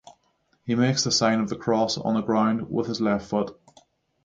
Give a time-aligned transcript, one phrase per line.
[0.65, 3.55] He makes the sign of the cross on the ground with his left foot.